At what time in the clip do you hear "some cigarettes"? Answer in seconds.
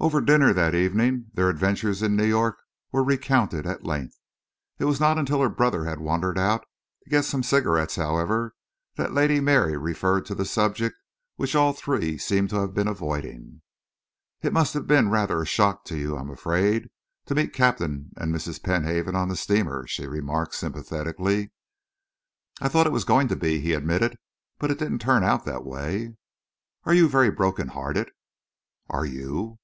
7.24-7.96